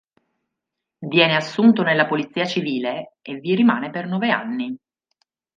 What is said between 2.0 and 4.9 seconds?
polizia civile e vi rimane per nove anni.